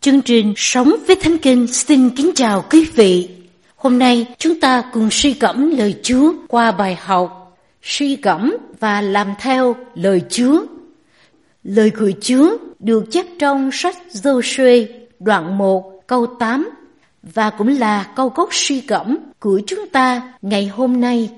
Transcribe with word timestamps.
Chương 0.00 0.22
trình 0.22 0.54
Sống 0.56 0.96
với 1.06 1.16
Thánh 1.16 1.38
Kinh 1.38 1.66
xin 1.66 2.10
kính 2.10 2.30
chào 2.34 2.64
quý 2.70 2.86
vị. 2.94 3.28
Hôm 3.76 3.98
nay 3.98 4.26
chúng 4.38 4.60
ta 4.60 4.82
cùng 4.92 5.08
suy 5.10 5.34
gẫm 5.40 5.70
lời 5.76 5.94
Chúa 6.02 6.32
qua 6.48 6.72
bài 6.72 6.98
học 7.00 7.56
Suy 7.82 8.16
gẫm 8.16 8.56
và 8.80 9.00
làm 9.00 9.34
theo 9.40 9.76
lời 9.94 10.22
Chúa. 10.30 10.62
Lời 11.64 11.90
của 11.90 12.10
Chúa 12.20 12.56
được 12.78 13.04
chép 13.10 13.26
trong 13.38 13.70
sách 13.72 13.96
Joshua 14.12 14.86
đoạn 15.18 15.58
1 15.58 16.06
câu 16.06 16.26
8 16.26 16.70
và 17.22 17.50
cũng 17.50 17.78
là 17.78 18.06
câu 18.16 18.28
gốc 18.28 18.48
suy 18.52 18.80
gẫm 18.80 19.18
của 19.40 19.60
chúng 19.66 19.88
ta 19.88 20.32
ngày 20.42 20.66
hôm 20.66 21.00
nay. 21.00 21.30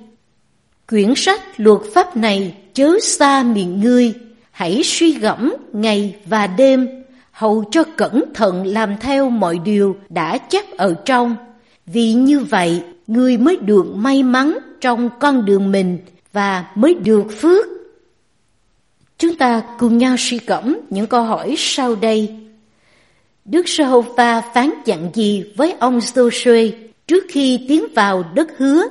Quyển 0.88 1.12
sách 1.16 1.40
luật 1.56 1.80
pháp 1.94 2.16
này 2.16 2.54
chớ 2.74 2.98
xa 3.02 3.42
miệng 3.42 3.80
ngươi, 3.80 4.12
hãy 4.50 4.82
suy 4.84 5.12
gẫm 5.12 5.54
ngày 5.72 6.16
và 6.26 6.46
đêm, 6.46 7.01
hầu 7.32 7.64
cho 7.70 7.84
cẩn 7.96 8.24
thận 8.34 8.66
làm 8.66 8.96
theo 9.00 9.30
mọi 9.30 9.58
điều 9.64 9.96
đã 10.08 10.38
chép 10.38 10.76
ở 10.76 10.94
trong. 11.04 11.36
Vì 11.86 12.12
như 12.12 12.40
vậy, 12.40 12.82
người 13.06 13.36
mới 13.38 13.56
được 13.56 13.86
may 13.94 14.22
mắn 14.22 14.58
trong 14.80 15.10
con 15.20 15.44
đường 15.44 15.72
mình 15.72 15.98
và 16.32 16.64
mới 16.74 16.94
được 16.94 17.24
phước. 17.40 17.66
Chúng 19.18 19.34
ta 19.34 19.62
cùng 19.78 19.98
nhau 19.98 20.16
suy 20.18 20.38
cẩm 20.38 20.78
những 20.90 21.06
câu 21.06 21.22
hỏi 21.22 21.54
sau 21.58 21.94
đây. 21.94 22.36
Đức 23.44 23.68
Giê-hô-va 23.68 24.40
phán 24.54 24.70
dặn 24.84 25.10
gì 25.14 25.44
với 25.56 25.74
ông 25.80 25.98
Joshua 25.98 26.70
trước 27.06 27.24
khi 27.28 27.64
tiến 27.68 27.84
vào 27.94 28.24
đất 28.34 28.48
hứa? 28.58 28.82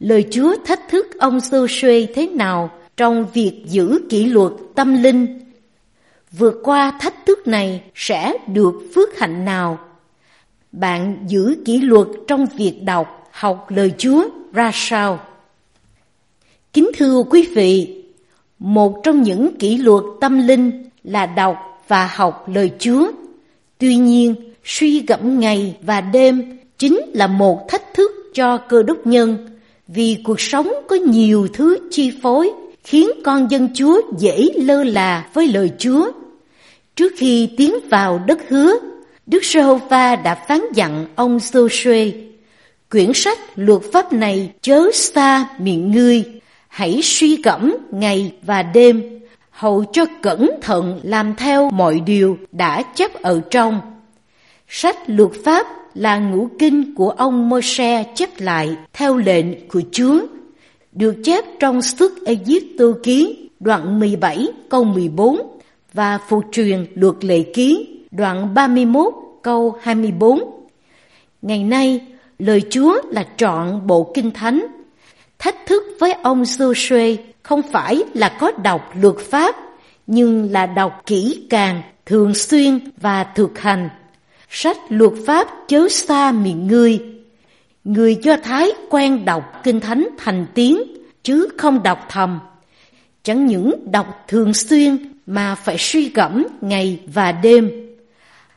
Lời 0.00 0.24
Chúa 0.30 0.56
thách 0.64 0.80
thức 0.90 1.06
ông 1.18 1.38
Joshua 1.38 2.06
thế 2.14 2.26
nào 2.26 2.70
trong 2.96 3.26
việc 3.34 3.62
giữ 3.66 4.00
kỷ 4.08 4.24
luật 4.24 4.52
tâm 4.74 5.02
linh? 5.02 5.41
Vượt 6.38 6.60
qua 6.62 6.90
thách 7.00 7.26
thức 7.26 7.46
này 7.46 7.82
sẽ 7.94 8.32
được 8.46 8.74
phước 8.94 9.18
hạnh 9.18 9.44
nào? 9.44 9.78
Bạn 10.72 11.24
giữ 11.26 11.56
kỷ 11.64 11.78
luật 11.78 12.06
trong 12.28 12.46
việc 12.56 12.82
đọc, 12.84 13.28
học 13.32 13.66
lời 13.68 13.92
Chúa 13.98 14.24
ra 14.52 14.70
sao? 14.74 15.20
Kính 16.72 16.90
thưa 16.96 17.22
quý 17.30 17.48
vị, 17.54 18.02
một 18.58 19.00
trong 19.02 19.22
những 19.22 19.56
kỷ 19.58 19.76
luật 19.76 20.04
tâm 20.20 20.46
linh 20.46 20.90
là 21.04 21.26
đọc 21.26 21.56
và 21.88 22.10
học 22.14 22.48
lời 22.48 22.70
Chúa. 22.78 23.10
Tuy 23.78 23.96
nhiên, 23.96 24.34
suy 24.64 25.00
gẫm 25.00 25.40
ngày 25.40 25.76
và 25.82 26.00
đêm 26.00 26.58
chính 26.78 27.00
là 27.14 27.26
một 27.26 27.68
thách 27.68 27.94
thức 27.94 28.10
cho 28.34 28.58
cơ 28.58 28.82
đốc 28.82 29.06
nhân 29.06 29.48
vì 29.88 30.18
cuộc 30.24 30.40
sống 30.40 30.72
có 30.88 30.96
nhiều 30.96 31.48
thứ 31.52 31.78
chi 31.90 32.12
phối 32.22 32.52
khiến 32.84 33.08
con 33.24 33.50
dân 33.50 33.68
Chúa 33.74 34.00
dễ 34.18 34.48
lơ 34.54 34.84
là 34.84 35.28
với 35.34 35.48
lời 35.48 35.70
Chúa. 35.78 36.10
Trước 36.96 37.12
khi 37.16 37.48
tiến 37.56 37.74
vào 37.90 38.22
đất 38.26 38.38
hứa, 38.48 38.72
Đức 39.26 39.44
Giê-hô-va 39.44 40.16
đã 40.16 40.34
phán 40.34 40.60
dặn 40.74 41.06
ông 41.14 41.38
Giô-suê, 41.38 42.12
quyển 42.90 43.12
sách 43.14 43.38
luật 43.56 43.80
pháp 43.92 44.12
này 44.12 44.52
chớ 44.60 44.90
xa 44.94 45.48
miệng 45.58 45.90
ngươi, 45.90 46.24
hãy 46.68 47.00
suy 47.02 47.36
gẫm 47.36 47.76
ngày 47.90 48.32
và 48.42 48.62
đêm, 48.62 49.20
hầu 49.50 49.84
cho 49.92 50.04
cẩn 50.22 50.50
thận 50.62 51.00
làm 51.02 51.34
theo 51.36 51.70
mọi 51.70 52.00
điều 52.00 52.38
đã 52.52 52.82
chép 52.82 53.22
ở 53.22 53.40
trong. 53.50 53.80
Sách 54.68 54.96
luật 55.06 55.30
pháp 55.44 55.66
là 55.94 56.18
ngũ 56.18 56.48
kinh 56.58 56.94
của 56.94 57.10
ông 57.10 57.48
Môi-se 57.48 58.04
chép 58.14 58.40
lại 58.40 58.76
theo 58.92 59.16
lệnh 59.16 59.68
của 59.68 59.82
Chúa, 59.92 60.20
được 60.92 61.16
chép 61.24 61.44
trong 61.60 61.82
Sức 61.82 62.24
Ê-díp-tô 62.24 62.92
ký 63.02 63.48
đoạn 63.60 64.00
17 64.00 64.46
câu 64.68 64.84
14 64.84 65.51
và 65.92 66.18
phụ 66.28 66.42
truyền 66.52 66.86
luật 66.94 67.24
lệ 67.24 67.42
ký 67.54 67.88
đoạn 68.10 68.54
31 68.54 69.14
câu 69.42 69.78
24. 69.82 70.40
Ngày 71.42 71.64
nay, 71.64 72.00
lời 72.38 72.62
Chúa 72.70 73.00
là 73.10 73.26
trọn 73.36 73.86
bộ 73.86 74.12
kinh 74.14 74.30
thánh. 74.30 74.66
Thách 75.38 75.56
thức 75.66 75.82
với 76.00 76.12
ông 76.12 76.42
Joshua 76.42 77.16
không 77.42 77.62
phải 77.62 78.02
là 78.14 78.36
có 78.40 78.52
đọc 78.62 78.92
luật 79.00 79.16
pháp, 79.18 79.56
nhưng 80.06 80.50
là 80.52 80.66
đọc 80.66 81.02
kỹ 81.06 81.46
càng, 81.50 81.82
thường 82.06 82.34
xuyên 82.34 82.78
và 82.96 83.24
thực 83.24 83.58
hành. 83.58 83.88
Sách 84.50 84.76
luật 84.88 85.12
pháp 85.26 85.48
chớ 85.68 85.88
xa 85.88 86.32
miệng 86.32 86.66
ngươi. 86.66 87.00
Người 87.84 88.16
Do 88.22 88.36
Thái 88.42 88.70
quen 88.90 89.24
đọc 89.24 89.60
kinh 89.62 89.80
thánh 89.80 90.08
thành 90.18 90.46
tiếng, 90.54 90.82
chứ 91.22 91.48
không 91.58 91.82
đọc 91.82 92.06
thầm. 92.08 92.40
Chẳng 93.22 93.46
những 93.46 93.92
đọc 93.92 94.24
thường 94.28 94.54
xuyên 94.54 95.11
mà 95.26 95.54
phải 95.54 95.76
suy 95.78 96.08
gẫm 96.08 96.46
ngày 96.60 97.00
và 97.14 97.32
đêm. 97.32 97.70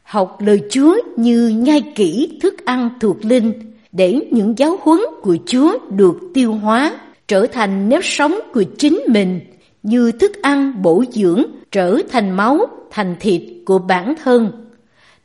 Học 0.04 0.38
lời 0.42 0.62
Chúa 0.70 0.96
như 1.18 1.48
nhai 1.48 1.82
kỹ 1.96 2.40
thức 2.42 2.66
ăn 2.66 2.90
thuộc 3.00 3.26
linh 3.26 3.54
để 3.92 4.20
những 4.32 4.58
giáo 4.58 4.80
huấn 4.82 5.00
của 5.22 5.38
Chúa 5.46 5.78
được 5.90 6.18
tiêu 6.34 6.54
hóa, 6.54 7.00
trở 7.28 7.48
thành 7.48 7.90
nếp 7.90 8.02
sống 8.04 8.40
của 8.54 8.64
chính 8.78 9.00
mình 9.08 9.40
như 9.84 10.12
thức 10.12 10.42
ăn 10.42 10.82
bổ 10.82 11.04
dưỡng 11.12 11.44
trở 11.72 11.98
thành 12.12 12.32
máu, 12.32 12.68
thành 12.92 13.16
thịt 13.20 13.42
của 13.66 13.80
bản 13.80 14.14
thân. 14.24 14.52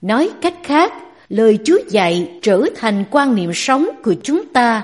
Nói 0.00 0.30
cách 0.42 0.54
khác, 0.62 0.92
lời 1.28 1.58
Chúa 1.64 1.78
dạy 1.88 2.30
trở 2.42 2.62
thành 2.76 3.04
quan 3.10 3.34
niệm 3.34 3.50
sống 3.54 3.88
của 4.02 4.14
chúng 4.22 4.44
ta. 4.44 4.82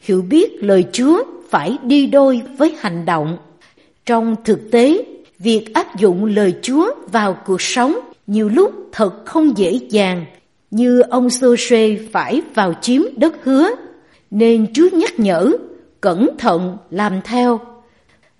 Hiểu 0.00 0.22
biết 0.22 0.64
lời 0.64 0.84
Chúa 0.92 1.22
phải 1.50 1.78
đi 1.82 2.06
đôi 2.06 2.42
với 2.58 2.76
hành 2.78 3.04
động. 3.04 3.38
Trong 4.06 4.36
thực 4.44 4.70
tế, 4.70 5.04
việc 5.38 5.74
áp 5.74 5.96
dụng 5.96 6.24
lời 6.24 6.54
Chúa 6.62 6.94
vào 7.12 7.36
cuộc 7.46 7.62
sống 7.62 7.98
nhiều 8.26 8.48
lúc 8.48 8.72
thật 8.92 9.26
không 9.26 9.58
dễ 9.58 9.78
dàng, 9.90 10.24
như 10.70 11.00
ông 11.00 11.28
Sô-sê 11.28 11.98
phải 12.12 12.42
vào 12.54 12.72
chiếm 12.80 13.02
đất 13.16 13.44
hứa, 13.44 13.68
nên 14.30 14.72
Chúa 14.72 14.88
nhắc 14.92 15.20
nhở, 15.20 15.52
cẩn 16.00 16.28
thận 16.38 16.76
làm 16.90 17.20
theo, 17.24 17.60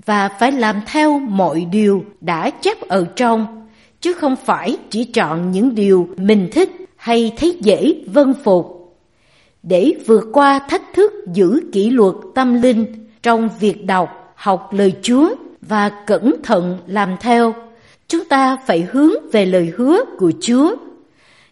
và 0.07 0.29
phải 0.29 0.53
làm 0.53 0.81
theo 0.87 1.19
mọi 1.19 1.67
điều 1.73 2.05
đã 2.21 2.51
chép 2.51 2.89
ở 2.89 3.07
trong, 3.17 3.67
chứ 4.01 4.13
không 4.13 4.37
phải 4.37 4.77
chỉ 4.91 5.05
chọn 5.05 5.51
những 5.51 5.75
điều 5.75 6.09
mình 6.17 6.49
thích 6.53 6.71
hay 6.97 7.33
thấy 7.37 7.59
dễ 7.61 7.95
vân 8.07 8.35
phục. 8.45 8.73
Để 9.63 9.93
vượt 10.07 10.25
qua 10.33 10.59
thách 10.59 10.83
thức 10.95 11.13
giữ 11.35 11.61
kỷ 11.73 11.91
luật 11.91 12.15
tâm 12.35 12.63
linh 12.63 12.87
trong 13.23 13.49
việc 13.61 13.85
đọc, 13.85 14.33
học 14.35 14.69
lời 14.73 14.93
Chúa 15.03 15.29
và 15.69 15.89
cẩn 16.07 16.35
thận 16.43 16.79
làm 16.87 17.17
theo, 17.21 17.55
chúng 18.09 18.25
ta 18.25 18.57
phải 18.67 18.89
hướng 18.93 19.31
về 19.33 19.47
lời 19.47 19.73
hứa 19.77 20.01
của 20.19 20.33
Chúa. 20.41 20.77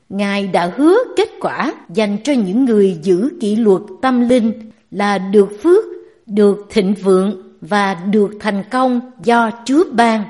Ngài 0.09 0.47
đã 0.47 0.73
hứa 0.77 0.97
kết 1.17 1.29
quả 1.41 1.73
dành 1.89 2.17
cho 2.25 2.33
những 2.33 2.65
người 2.65 2.99
giữ 3.03 3.29
kỷ 3.41 3.57
luật 3.57 3.83
tâm 4.03 4.29
linh 4.29 4.53
là 4.91 5.19
được 5.19 5.63
phước, 5.63 5.85
được 6.27 6.67
thịnh 6.71 6.95
vượng 6.95 7.43
và 7.61 7.95
được 7.95 8.31
thành 8.41 8.65
công 8.71 9.01
do 9.25 9.51
Chúa 9.65 9.85
ban. 9.93 10.25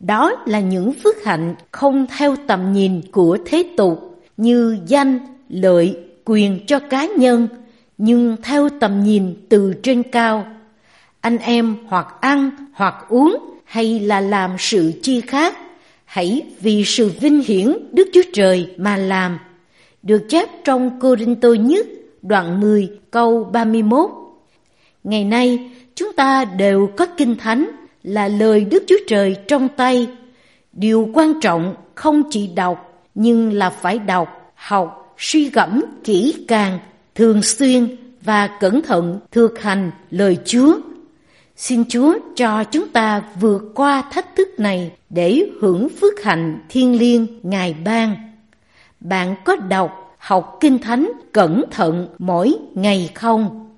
Đó 0.00 0.32
là 0.46 0.60
những 0.60 0.92
phước 0.92 1.24
hạnh 1.24 1.54
không 1.70 2.06
theo 2.18 2.36
tầm 2.46 2.72
nhìn 2.72 3.00
của 3.12 3.38
thế 3.44 3.64
tục 3.76 4.22
như 4.36 4.78
danh, 4.86 5.18
lợi, 5.48 5.96
quyền 6.24 6.66
cho 6.66 6.78
cá 6.78 7.06
nhân, 7.06 7.48
nhưng 7.98 8.36
theo 8.42 8.68
tầm 8.80 9.04
nhìn 9.04 9.34
từ 9.48 9.74
trên 9.82 10.02
cao. 10.02 10.46
Anh 11.24 11.38
em 11.38 11.76
hoặc 11.86 12.06
ăn 12.20 12.50
hoặc 12.72 12.94
uống 13.08 13.36
hay 13.64 14.00
là 14.00 14.20
làm 14.20 14.50
sự 14.58 14.92
chi 15.02 15.20
khác, 15.20 15.56
hãy 16.04 16.46
vì 16.60 16.84
sự 16.84 17.10
vinh 17.20 17.42
hiển 17.42 17.76
Đức 17.92 18.08
Chúa 18.12 18.22
Trời 18.32 18.74
mà 18.76 18.96
làm. 18.96 19.38
Được 20.02 20.26
chép 20.28 20.48
trong 20.64 21.00
Cô 21.00 21.16
Rinh 21.16 21.36
Tô 21.36 21.54
nhất 21.54 21.86
đoạn 22.22 22.60
10 22.60 22.90
câu 23.10 23.44
31. 23.44 24.10
Ngày 25.04 25.24
nay, 25.24 25.70
chúng 25.94 26.12
ta 26.12 26.44
đều 26.44 26.90
có 26.96 27.06
kinh 27.06 27.36
thánh 27.36 27.70
là 28.02 28.28
lời 28.28 28.64
Đức 28.64 28.84
Chúa 28.86 29.00
Trời 29.06 29.36
trong 29.48 29.68
tay. 29.76 30.08
Điều 30.72 31.10
quan 31.14 31.40
trọng 31.40 31.74
không 31.94 32.22
chỉ 32.30 32.46
đọc, 32.46 33.06
nhưng 33.14 33.52
là 33.52 33.70
phải 33.70 33.98
đọc, 33.98 34.52
học, 34.54 35.14
suy 35.18 35.50
gẫm 35.50 35.84
kỹ 36.04 36.44
càng, 36.48 36.78
thường 37.14 37.42
xuyên 37.42 37.96
và 38.20 38.46
cẩn 38.60 38.82
thận 38.82 39.20
thực 39.30 39.62
hành 39.62 39.90
lời 40.10 40.38
Chúa. 40.44 40.74
Xin 41.56 41.84
Chúa 41.88 42.18
cho 42.36 42.64
chúng 42.64 42.88
ta 42.88 43.22
vượt 43.40 43.62
qua 43.74 44.02
thách 44.10 44.36
thức 44.36 44.48
này 44.58 44.92
để 45.10 45.46
hưởng 45.60 45.88
phước 45.88 46.22
hạnh 46.22 46.60
thiên 46.68 46.98
liêng 46.98 47.26
Ngài 47.42 47.74
ban. 47.84 48.16
Bạn 49.00 49.34
có 49.44 49.56
đọc, 49.56 50.16
học 50.18 50.58
kinh 50.60 50.78
thánh 50.78 51.12
cẩn 51.32 51.64
thận 51.70 52.08
mỗi 52.18 52.54
ngày 52.74 53.10
không? 53.14 53.70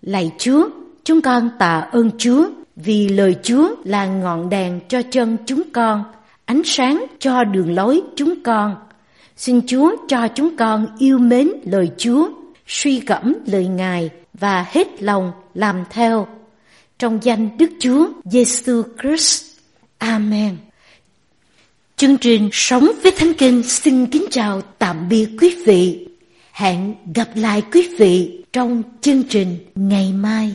Lạy 0.00 0.32
Chúa, 0.38 0.68
chúng 1.04 1.20
con 1.20 1.50
tạ 1.58 1.78
ơn 1.92 2.10
Chúa 2.18 2.48
vì 2.76 3.08
lời 3.08 3.36
Chúa 3.42 3.74
là 3.84 4.06
ngọn 4.06 4.48
đèn 4.48 4.80
cho 4.88 5.02
chân 5.02 5.36
chúng 5.46 5.62
con, 5.72 6.04
ánh 6.44 6.62
sáng 6.64 7.06
cho 7.18 7.44
đường 7.44 7.74
lối 7.74 8.02
chúng 8.16 8.34
con. 8.44 8.76
Xin 9.36 9.60
Chúa 9.66 9.96
cho 10.08 10.28
chúng 10.28 10.56
con 10.56 10.86
yêu 10.98 11.18
mến 11.18 11.48
lời 11.64 11.90
Chúa, 11.96 12.28
suy 12.66 13.00
gẫm 13.00 13.34
lời 13.46 13.66
Ngài 13.66 14.10
và 14.34 14.66
hết 14.70 15.02
lòng 15.02 15.32
làm 15.54 15.84
theo. 15.90 16.26
Trong 16.98 17.18
danh 17.22 17.58
Đức 17.58 17.70
Chúa 17.80 18.08
Giêsu 18.24 18.82
Christ. 19.02 19.44
Amen. 19.98 20.56
Chương 21.96 22.16
trình 22.16 22.48
Sống 22.52 22.88
với 23.02 23.12
Thánh 23.16 23.34
Kinh 23.34 23.62
xin 23.62 24.06
kính 24.06 24.24
chào 24.30 24.60
tạm 24.78 25.08
biệt 25.08 25.28
quý 25.40 25.56
vị. 25.66 26.08
Hẹn 26.52 26.94
gặp 27.14 27.28
lại 27.34 27.62
quý 27.72 27.88
vị 27.98 28.44
trong 28.52 28.82
chương 29.00 29.22
trình 29.22 29.58
ngày 29.74 30.12
mai. 30.12 30.52